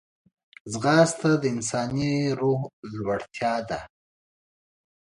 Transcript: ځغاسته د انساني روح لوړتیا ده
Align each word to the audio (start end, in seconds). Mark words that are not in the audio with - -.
ځغاسته 0.71 1.29
د 1.41 1.43
انساني 1.53 2.13
روح 2.39 2.61
لوړتیا 2.95 3.53
ده 3.69 3.79